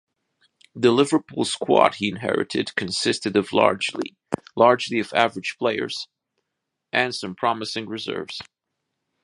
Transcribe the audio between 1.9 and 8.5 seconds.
he inherited consisted largely of average players and some promising reserves.